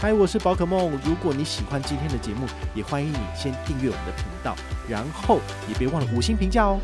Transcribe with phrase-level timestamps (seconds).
[0.00, 0.96] 嗨，我是宝可梦。
[1.04, 4.54] 如果你喜欢今天的节目，也欢迎你先订阅我们的频道，
[4.88, 6.78] 然后也别忘了五星评价哦。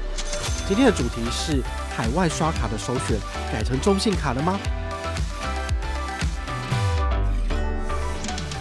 [0.66, 1.62] 今天的主题是
[1.96, 3.16] 海外刷卡的首选
[3.52, 4.58] 改成中信卡了吗？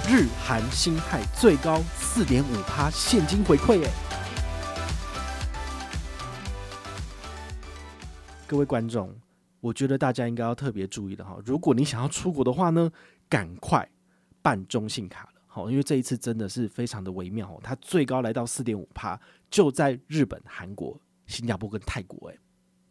[0.08, 3.90] 日韩新泰最高四点五趴现金回馈耶！
[8.46, 9.16] 各位观众，
[9.62, 11.38] 我觉得大家应该要特别注意的哈。
[11.44, 12.92] 如果你想要出国的话呢，
[13.28, 13.90] 赶快
[14.44, 17.60] 办中信卡了，好，因为这一次真的是非常的微妙。
[17.64, 22.28] 它最高来到四点五趴，就在日本、韩国、新加坡跟泰国。
[22.28, 22.38] 诶，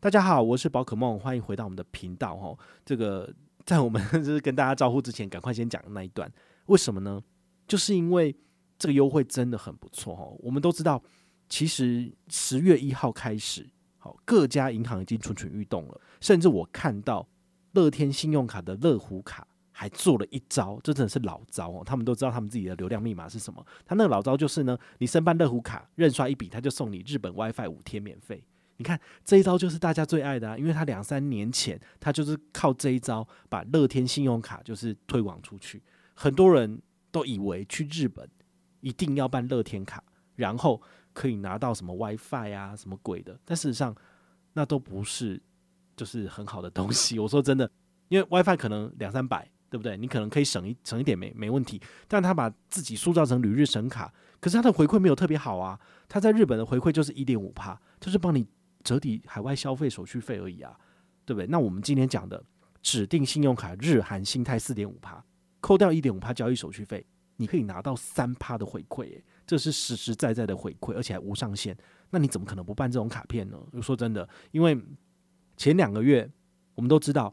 [0.01, 2.59] 大家好，我是宝可梦，欢迎回到我们的频道哈。
[2.85, 3.33] 这个
[3.67, 6.29] 在我们 就是跟大家招呼之前，赶快先讲那一段。
[6.67, 7.23] 为什么呢？
[7.69, 8.35] 就是因为
[8.79, 10.25] 这个优惠真的很不错哈。
[10.39, 11.03] 我们都知道，
[11.49, 13.69] 其实十月一号开始。
[13.99, 17.29] 好，各家银行已经蠢蠢欲动了，甚至我看到
[17.73, 21.83] 乐天信用卡的乐虎卡还做了一招，这真的是老招哦。
[21.85, 28.45] 他们都知道他们自己的流量密码是什么，他那个老招就是呢，你申办乐虎卡，认刷一笔，他就送你日本 WiFi 五天免费。
[28.77, 35.83] 你看这一招就是大家最爱的啊，因为他两三年前他就是靠这一招把乐天信用卡就是推广出去，
[36.15, 36.81] 很多人
[37.11, 38.29] 都以为去日本
[38.81, 40.03] 一定要办乐天卡，
[40.37, 40.81] 然后。
[41.15, 43.39] 可以拿到什么 WiFi 啊，什么鬼的？
[43.45, 43.95] 但事实上，
[44.55, 45.39] 那都不是
[45.95, 47.19] 就是很好的东西。
[47.19, 47.71] 我说真的，
[48.09, 49.97] 因为 WiFi 可能两三百，对不对？
[49.97, 51.81] 你可能可以省一省一点没没问题。
[52.07, 55.81] 但他把自己塑造成旅日神卡，可是他的回馈没有特别好啊。
[56.11, 58.47] 他在日本的回馈就是一点五趴，就是帮你
[58.85, 60.79] 折抵海外消费手续费而已啊，
[61.25, 61.47] 对不对？
[61.47, 62.45] 那我们今天讲的
[62.83, 65.25] 指定信用卡日韩新泰四点五趴，
[65.63, 67.07] 扣掉一点五趴交易手续费，
[67.39, 71.75] 你可以拿到三趴的回馈，这是实实在在的回馈，而且还无上限。
[72.11, 73.59] 那你怎么可能不办这种卡片呢？
[73.81, 74.79] 说真的，因为
[75.57, 76.31] 前两个月
[76.75, 77.33] 我们都知道，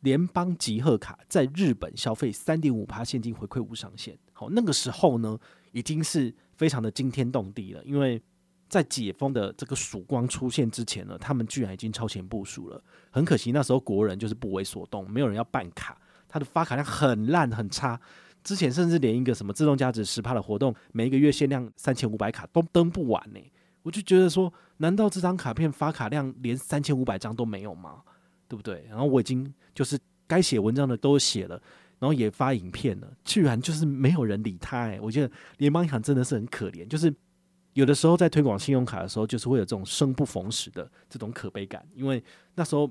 [0.00, 4.18] 联邦集贺卡在日本消费三点五趴现金回馈无上限。
[4.32, 5.38] 好，那个时候呢，
[5.72, 7.82] 已经是非常的惊天动地了。
[7.84, 8.20] 因为
[8.68, 12.82] 在解封的这个曙光出现之前呢，他们居然已经超前部署了。
[13.10, 18.00] 很可惜，那时候国人就是不为所动，没有人要办卡，他的发卡量很烂很差。
[18.42, 23.40] 之前甚至连一个什么自动加值十趴的活动，每一个月限量三千五百卡都登不完呢、
[23.82, 28.02] 我就觉得说，难道这张卡片发卡量连三千五百张都没有吗？
[28.50, 28.84] 对不对？
[28.88, 29.96] 然后我已经就是
[30.26, 31.54] 该写文章的都写了，
[32.00, 37.14] 然后也发影片了，居然就是没有人理他哎、我觉得联邦银行真的是很可怜，就是
[37.74, 42.20] 有的时候在推广信用卡的时候，就是会有这种生不逢时的这种可悲感，因为
[42.56, 42.90] 那时候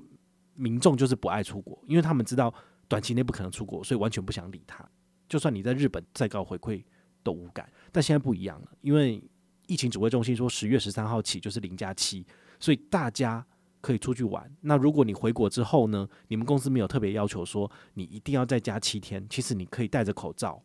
[0.54, 2.52] 民众就是不爱出国，因为他们知道
[2.88, 4.82] 短期内不可能出国，所以完全不想理他。
[5.28, 6.82] 就算你在日本再高回馈
[7.22, 9.22] 都无感，但现在不一样了，因为
[9.66, 12.26] 疫情指挥中心说十月十三号起就是零加七，
[12.58, 13.46] 所以大家
[13.80, 14.50] 可以出去玩。
[14.60, 20.62] 那如果你回国之后呢，你们公司没有特别要求说你一定要在家七天，其实你可以戴着口罩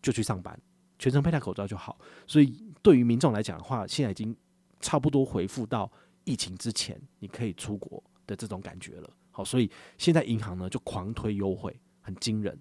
[0.00, 0.58] 就去上班，
[0.98, 1.98] 全程佩戴口罩就好。
[2.26, 4.36] 所以对于民众来讲的话，现在已经
[4.80, 5.90] 差不多恢复到
[6.24, 9.10] 疫情之前你可以出国的这种感觉了。
[9.30, 12.58] 好，所以现在银行呢就狂推优惠，很惊人。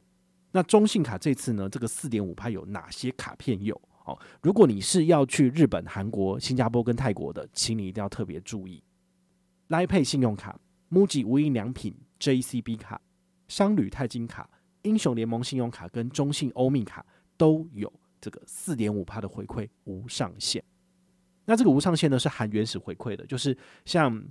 [0.52, 3.80] 那中信卡这次呢，这个四点五趴有哪些卡片有？
[4.06, 8.82] 哦，如果你是要去日本、韩国、新加坡跟泰国的，请你一定要特别注意。
[9.70, 10.60] Line Pay 信用卡、
[10.92, 13.02] MUJI 无印良品 JCB 卡、
[13.48, 14.50] 商旅钛金卡、
[14.82, 17.06] 英雄联盟信用卡跟中信欧米卡
[17.38, 17.92] 都有
[18.22, 20.64] 这个四点五帕的回馈无上限。
[21.46, 24.24] 那这个无上限呢，是含原始回馈的，就是像。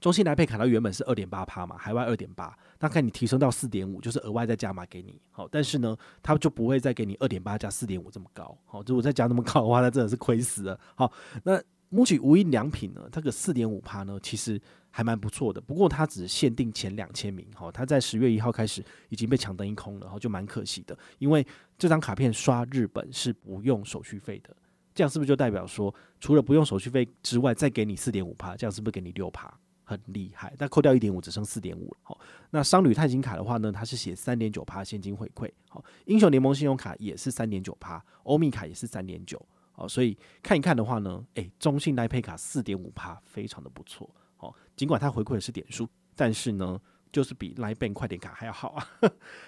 [0.00, 5.20] 中信来配卡它原本是二点八趴嘛，海外二点八，那看你提升到四点五，就是额外再加码给你。
[5.30, 8.56] 好，但是呢，它就不会再给你二点八加四点五这么高。
[8.64, 10.80] 好，如果再加那么高的话，那真的是亏死了。
[10.94, 11.12] 好，
[11.44, 15.60] 那 MUJI 无印良品呢，这个四点五趴呢，其实还蛮不错的。
[15.60, 20.96] 不过它只限定前两千名，好，它在十月一号开始已经被抢登一空了，然后就蛮可惜的。
[21.18, 21.44] 因为
[21.76, 24.54] 这张卡片刷日本是不用手续费的，
[24.94, 29.52] 这样是不是就代表说，除了不用手续费之外，再给你四点五趴，这样是不是给你六趴？
[29.82, 31.96] 很厉害，但扣掉一点五，只剩四点五了。
[32.04, 35.50] 好，那商旅钛金卡的话呢，它是写三点九趴现金回馈。
[35.68, 39.44] 好，英雄联盟信用卡也是三点九趴，欧米卡也是三点九。
[39.72, 44.08] 好，所以看一看的话呢，诶、中信 Line Pay 卡四点五趴，非常的不错。
[44.36, 46.80] 好，尽管它回馈的是点数，但是呢，
[47.12, 48.86] 就是比 Line Bank 快点卡还要好啊。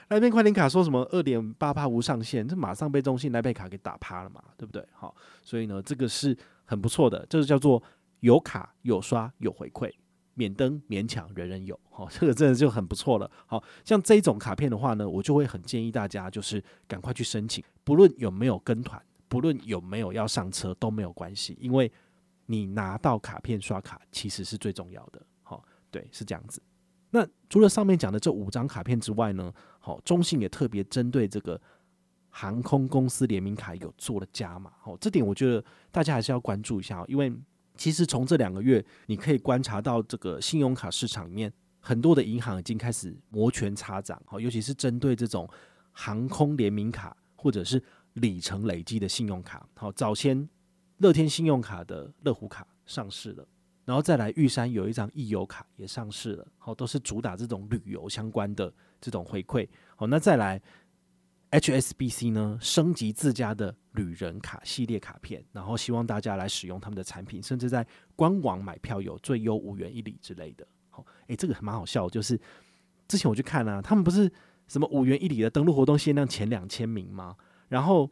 [0.08, 4.86] Line Bank 快点卡说什么二点八趴无上限，这马上被中信 Line Pay 卡给打趴了嘛，对不对？
[4.92, 7.82] 好，所以呢，这个是很不错的，这个叫做
[8.20, 9.92] 有卡有刷有回馈。
[10.34, 13.30] 免登免抢，人人有，好，这个真的就很不错了。
[13.44, 18.98] 好像这种卡片的话呢，我就会很建议大家，就是赶快去申请，不论有没有跟团，
[19.32, 21.90] 不论有没有要上车都没有关系，因为
[22.44, 25.22] 你拿到卡片刷卡其实是最重要的。
[25.42, 26.62] 好，对，是这样子。
[27.08, 31.58] 那除了上面讲的这五张卡片之外呢，好，中信也特别针对这个
[32.28, 37.32] 航空公司联名卡有做了加码，哦，这点我觉得大家还是要关注一下，因为
[37.74, 41.50] 其实从这两个月你可以观察到，这个信用卡市场里面
[41.80, 45.48] 很多的银行已经开始摩拳擦掌，好，尤其是针对这种
[45.90, 47.82] 航空联名卡或者是
[48.14, 50.48] 里程累积的信用卡，好，早先
[50.98, 53.46] 乐天信用卡的乐虎卡上市了，
[53.84, 60.60] 然后再来玉山有一张易游卡也上市了，好，都是主打这种旅游相关的这种回馈，好，那再来。
[61.52, 67.86] HSBC 呢，升级自家的旅人卡系列卡片，然后希望大家来使用他们的产品，甚至在
[68.16, 70.66] 官网买票有最优五元一里之类的。
[70.88, 72.40] 好，诶，这个还蛮好笑，就是
[73.06, 74.32] 之前我去看啊，他们不是
[74.66, 77.36] 什么五元一里的登录活动限量前两千名吗？
[77.72, 78.10] 然后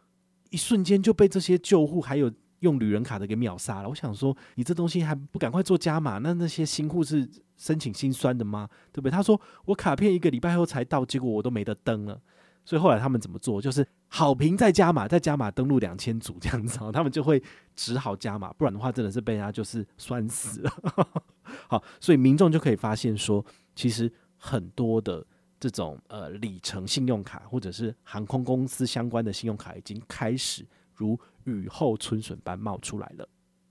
[0.49, 3.89] 一瞬间就被这些旧户还有用旅人卡的给秒杀了。
[3.91, 6.17] 我想说，你这东西还不赶快做加码？
[6.17, 7.29] 那那些新户是
[7.59, 8.67] 申请心酸的吗？
[8.91, 9.11] 对不对？
[9.11, 12.19] 他说我卡片一个礼拜后才到，结果我都没得登了。
[12.65, 13.61] 所以后来他们怎么做？
[13.61, 17.43] 就是好评再加码，再加码登录两千组这样子，他们就会
[17.77, 20.73] 只好加码，不然的话真的是被人家就是酸死了。
[21.69, 25.27] 好，所以民众就可以发现说，其实很多的
[25.61, 33.29] 这种呃里程信用卡或者是航空公司相关的信用卡已经开始如雨后春笋般冒出来了。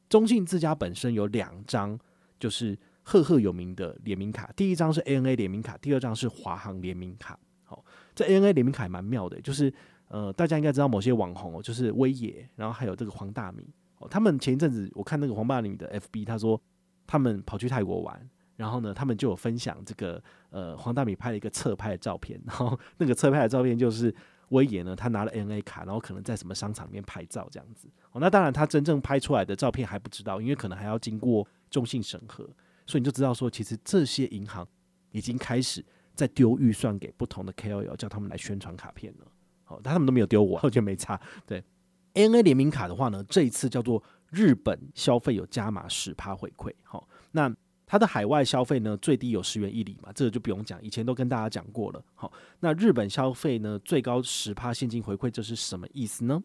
[0.08, 2.00] 中信自家本身有两张
[2.40, 7.38] 就是赫赫有名的联名卡，第一张是 ANA 联名卡，第二张是华航联名卡。
[7.66, 7.84] 好。
[8.16, 9.74] 这 ANA 联名卡蛮妙的，就是
[10.10, 13.66] 呃，大家应该知道某些网红哦，就是威爷，然后还有这个黄大米
[14.00, 16.60] 哦，他们前一阵子我看那个黄大米的 FB，他说
[17.08, 24.14] 他们跑去泰国玩，然后呢，他们就有分享这个呃黄大米拍了一个侧拍的照片， 然后那个侧拍的照片就是
[24.50, 32.44] 威爷呢，他拿了 N A 卡，然后可能在什么商场里面拍照这样子哦，那当然他真正拍出来的照片还不知道，因为可能还要经过中信审核，
[32.86, 34.68] 所以你就知道说，其实这些银行
[35.12, 35.84] 已经开始。
[36.16, 39.26] 在丢预算给不同的 KOL，叫他们来宣传卡片了。
[39.64, 41.18] 好，但他们都没有丢我， 我觉得没差。
[41.46, 41.64] 对
[42.12, 46.74] N A 联名卡的话呢，这一次叫做日本消费有加码十趴回馈。
[46.84, 47.50] 好，那
[47.92, 52.06] 它的海外消费呢，最低有十元一里嘛，这个就不用讲，以前都跟大家讲过了。
[52.14, 56.44] 好，那日本消费呢，最高十趴现金回馈，这是什么意思呢？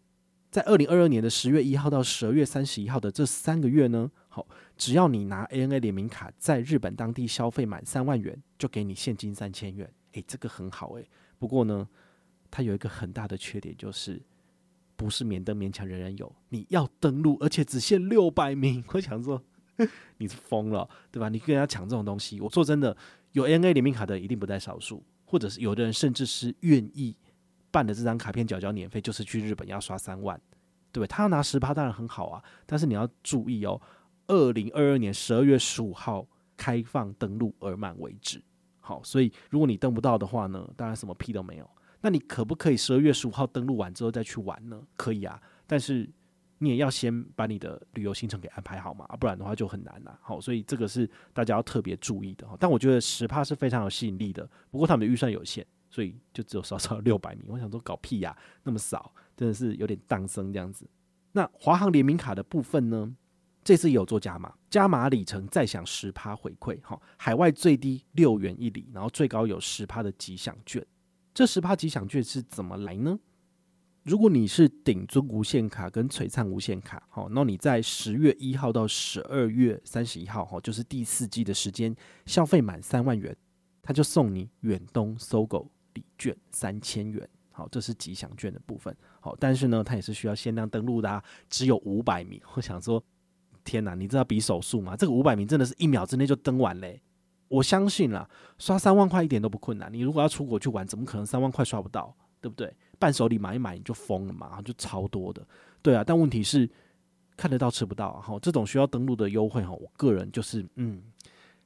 [0.50, 4.46] 在二零二二年的十月一号到十二月三十一号的这三个月呢，好，
[4.78, 9.92] 只要你拿 ANA 联名卡在日本当地消费满三万元，就给你现金三千元。
[10.12, 11.06] 诶，这个很好诶。
[11.38, 11.86] 不过呢，
[12.50, 14.22] 它有一个很大的缺点，就是
[14.96, 18.82] 不是免登勉强人人有，你要登录，而且只限六百名。
[18.94, 19.42] 我想说，
[20.18, 21.28] 你是疯了，对吧？
[21.28, 22.96] 你跟人家抢这种东西，我说真的，
[23.32, 27.16] 有 N A 联名卡的一定不在少数，或者是有的人甚至是愿意。
[27.70, 30.40] 办的这张卡片缴交年费，就是去日本要刷三万，
[30.92, 31.08] 对不对？
[31.08, 33.82] 他要拿十趴当然很好啊，但是你要注意哦，
[34.28, 36.24] 二零二二年十二月十五号
[36.56, 38.40] 开放登录而满为止。
[38.78, 41.68] 好，所以如果你登不到的话呢，当然什么屁都没有。
[42.00, 44.80] 那你可不可以十二月十五号登录完之后再去玩呢？
[44.96, 46.08] 可以啊，但是
[46.64, 50.18] 你也要先把你的旅游行程给安排好嘛，不然的话就很难了。
[50.22, 52.56] 好，所以这个是大家要特别注意的哈。
[52.58, 55.66] 但我觉得十趴是非常有吸引力的，不过他们的预算有限。
[55.90, 60.84] 所以就只有少少六百名，我想说搞屁呀，那么少，真的是有点当生这样子。
[61.30, 63.14] 那华航联名卡的部分呢，
[63.62, 70.84] 这次也有做加码，加码里程再享十趴回馈，哈，海外最低六元一里，然后最高有十趴的吉祥券。
[71.32, 73.16] 这十趴吉祥券是怎么来呢？
[74.04, 83.34] 如果你是顶尊无限卡跟璀璨无限卡，好，那你在十月一号到十二月三十一号，哈，就是第四季的时间，消费满三万元，
[83.82, 85.70] 他就送你远东搜狗。
[85.94, 92.40] 礼券三千元，好，这是吉祥券的部分，好，但是呢，它也是需要限量登录的啊，只有五百名。
[92.56, 93.00] 我想说，
[93.62, 94.96] 天哪，你知道比手速吗？
[94.96, 97.00] 这个五百名真的是一秒之内就登完嘞。
[97.46, 98.28] 我相信啦，
[98.58, 99.90] 刷三万块一点都不困难。
[99.92, 102.16] 你如果要出国去玩，怎么可能三万块刷不到？
[102.44, 102.70] 对不对？
[102.98, 105.42] 伴手礼买一买你就疯了嘛，然后就超多的。
[105.80, 106.68] 对啊，但问题是
[107.38, 111.02] 看得到吃不到，哈，这种需要登录的优惠哈，我个人就是嗯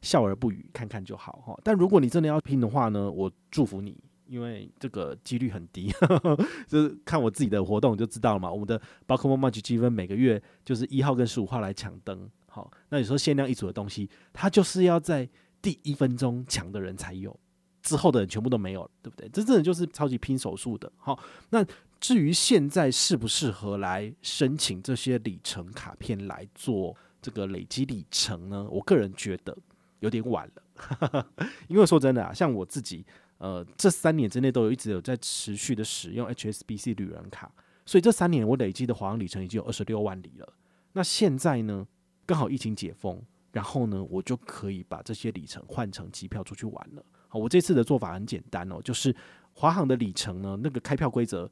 [0.03, 1.59] 笑而不语，看看就好哈。
[1.65, 3.97] 但如果你真的要拼的话呢，我祝福你。
[4.29, 8.53] 因为这个几率很低，呵呵，就是看我自己的活动就知道了嘛。
[8.53, 15.27] 我们的宝可梦麻吉积分每个月就是一号跟十五号来抢灯，好，那你说限量一组的东西，它就是要在
[15.63, 17.35] 第一分钟抢的人才有，
[17.89, 19.29] 之后的人全部都没有了，对不对？
[19.31, 20.91] 这真的就是超级拼手速的。
[20.97, 21.19] 好，
[21.51, 21.65] 那
[22.01, 28.67] 至于现在适不适合来申请这些里程卡片来做这个累积里程呢？
[28.71, 29.57] 我个人觉得
[30.01, 31.27] 有点晚了，
[31.69, 33.05] 因为说真的啊，像我自己。
[33.39, 37.49] 呃，这三年之内都有一直有在持续的使用 HSBC 旅人卡，
[37.87, 40.55] 所以这三年我累积的华航里程已经有二十六万里了。
[40.93, 41.87] 那现在呢，
[42.27, 47.05] 刚好疫情解封，然后呢，我就可以把这些里程换成机票出去玩了。
[47.29, 49.15] 好，我这次的做法很简单哦，就是
[49.53, 51.51] 华航的里程呢，那个开票规则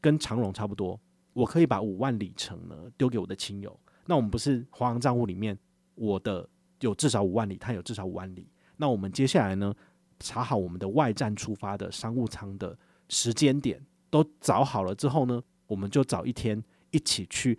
[0.00, 0.98] 跟长荣差不多，
[1.32, 3.78] 我可以把五万里程呢丢给我的亲友。
[4.06, 5.56] 那我们不是华航账户里面，
[5.94, 6.48] 我的
[6.80, 8.48] 有至少五万里，他有至少五万里。
[8.76, 9.74] 那我们接下来呢，
[10.18, 12.76] 查好我们的外站出发的商务舱的
[13.08, 17.58] 时间点，都找好了之后呢，我们就找一天一起去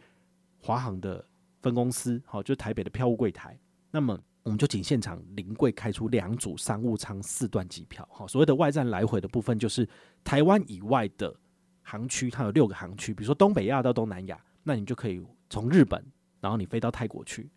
[0.60, 1.24] 华航的
[1.62, 3.58] 分公司，好，就台北的票务柜台。
[3.92, 9.88] 那么我们就请现场临柜开出两组商务舱四段机票，好，所谓的外站来回的部分，就是
[10.24, 11.34] 台湾以外的
[11.82, 16.04] 航区，它有六个航区，比如说东北亚到东南亚，那你就可以从日本。
[16.42, 17.50] 然后你飞到泰国去，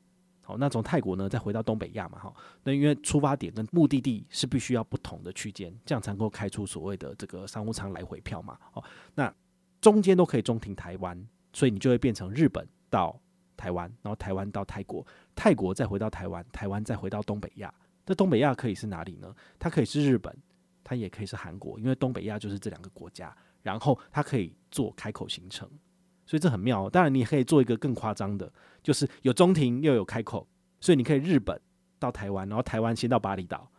[0.42, 8.84] 好，那从泰国呢再回到东北亚嘛，哈，那因为出发点跟目的地是必须要不同的区间，这样才能够开出所谓的这个商务舱来回票嘛，哦，
[9.16, 9.34] 那
[9.80, 11.20] 中间都可以中停台湾，
[11.52, 13.20] 所以你就会变成日本到
[13.56, 15.04] 台湾，然后台湾到泰国，
[15.36, 17.72] 泰国再回到台湾，台湾再回到东北亚。
[18.06, 19.32] 那东北亚可以是哪里呢？
[19.58, 20.34] 它可以是日本，
[20.82, 25.68] 它也可以是韩国，因为东北亚就是这两个国家，然后它可以做开口行程。
[26.24, 28.52] 所以这很妙，当然你也可以做一个更夸张的，
[28.82, 30.48] 就是有中庭又有开口，
[30.80, 31.60] 所以你可以日本
[31.98, 33.70] 到台湾，然后台湾先到巴厘岛，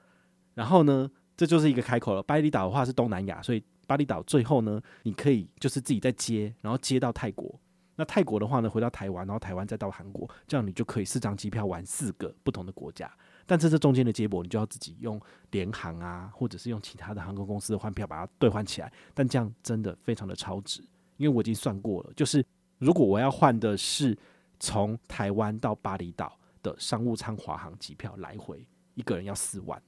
[0.53, 2.23] 然后呢，这就是一个开口了。
[2.23, 7.59] 巴厘岛的话是东南亚，所以巴厘岛最后呢，你可以就是自己再接，然后接到泰国。
[7.97, 13.11] 那泰国的话呢，回到台湾，然后台湾再到韩国，这样你就可以四张机票玩四个不同的国家。
[13.45, 15.19] 但这这中间的接驳，你就要自己用
[15.51, 20.81] 联航啊，或者是用其他的航空公司的换票把它兑换起来，但这样真的非常的超值。
[21.17, 22.45] 因为我已经算过了，就是
[22.77, 24.15] 如果我要换的是
[24.59, 29.81] 从台湾到巴厘岛的商务舱华航机票来回，一个人要四万，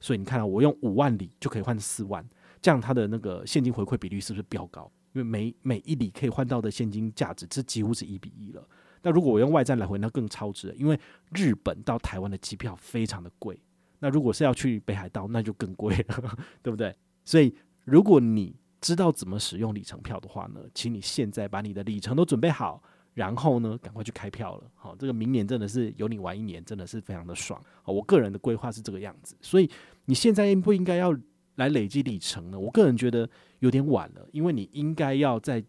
[0.00, 2.28] 所以你看到我用五万里就可以换四万，
[2.60, 4.90] 这样它的那个现金回馈比率是不是比较高？
[5.16, 8.62] 因为每每一里可以换到的现金价值，这几乎是一比一了。
[9.00, 10.98] 那如果我用外站来回，那更超值，因为
[11.34, 13.58] 日本到台湾的机票非常的贵，
[14.00, 16.94] 那如果是要去北海道，那就更贵了， 对不对？
[17.24, 17.54] 所以
[17.84, 22.82] 如果你知道怎么使用里程票的话呢，请你现在把你的里程都准备好，
[23.14, 24.70] 然后呢，赶快去开票了。
[24.74, 27.58] 好，这个明年真的是有你玩一年，真的是非常的爽。
[27.82, 29.70] 好，我个人的规划是这个样子，所以
[30.04, 31.16] 你现在应不应该要
[31.56, 32.58] 来累积里程呢？
[32.58, 35.62] 我个人觉得有点晚了，因为你应该要在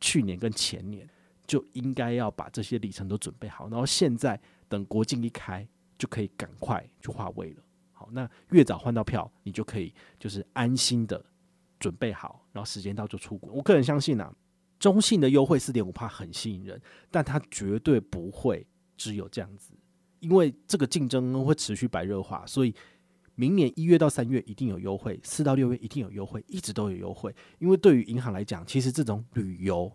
[0.00, 1.08] 去年跟前年
[1.46, 5.66] 就应该要把这些里程都准备好，然后现在等国境一开
[5.98, 7.62] 就可以赶快去换位了。
[7.92, 11.24] 好，那越早换到票，你就可以就是安心的。
[11.78, 13.50] 准备好，然后时间到就出国。
[13.54, 14.30] 我个人相信啊，
[14.78, 16.78] 中信的优惠四点五帕很吸引人，
[17.10, 18.66] 但它绝对不会
[18.98, 19.72] 只有这样子，
[20.18, 22.74] 因为这个竞争会持续白热化，所以
[23.40, 27.34] 明年一月到三月一定有优惠，四到六月一定有优惠，一直都有优惠。
[27.58, 29.90] 因为对于银行来讲，其实这种旅游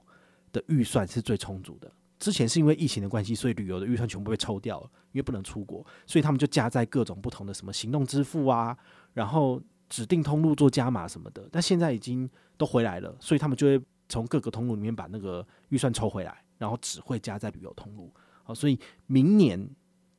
[0.52, 1.92] 的预算是最充足的。
[2.18, 8.76] 之前是因为疫情的关系，所以旅游的预算全部被抽掉了，因为不能出国，所以他们就加在各种不同的什么行动支付啊，
[9.14, 9.62] 然后。
[9.88, 18.12] 指定通路做加码什么的，但现在已经都回来了，所以他们就会从各个通路里面把那个预算抽回来，然后只会加在旅游通路。
[18.44, 19.64] 好，所以明年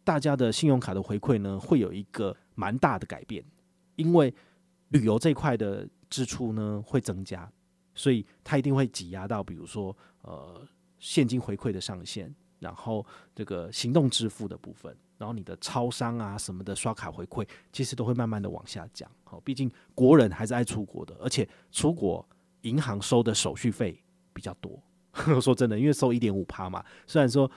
[0.06, 3.44] 大家的信用卡的回馈呢，会有一个蛮大的改变，
[3.96, 4.32] 因为
[4.90, 7.50] 旅游这块的支出呢会增加，
[7.92, 10.64] 所以它一定会挤压到，比如说呃
[11.00, 14.96] 现金回馈的上限，然后这个行动支付的部分。
[15.18, 19.10] 然后你的超商啊什么的刷卡回馈，其实都会慢慢的往下降。
[19.25, 22.25] 好，毕竟国人还是爱出国的，而且出国
[22.60, 24.00] 银行收的手续费
[24.32, 24.80] 比较多。
[25.40, 27.50] 说真的，因为收一点五趴嘛，虽然说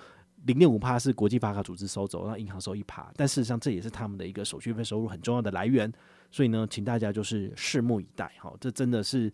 [0.46, 5.92] 零点五趴是国际发卡组织收走，那银行收一趴，但事实上这也是他们的一个手续费收入很重要的来源。
[6.32, 8.32] 所以呢，请大家就是拭目以待。
[8.40, 9.32] 好，这真的是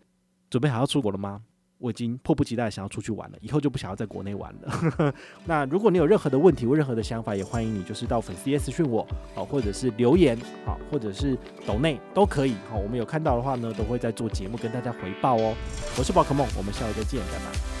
[0.48, 1.42] 准备好要出国了吗？
[1.78, 5.14] 我已经迫不及待想要出去玩了，以后就不想要在国内玩了。
[5.44, 11.36] 那如果你有任何的问题或任何的想法，也欢迎你就是到粉丝页私讯我，好，或者是留言，好，或者是
[11.66, 12.54] 抖内都可以。
[12.70, 15.54] 好，我们有看到的话呢，都会在做节目跟大家回报哦。
[15.98, 17.75] 我是宝可梦，我们下回再见，拜拜。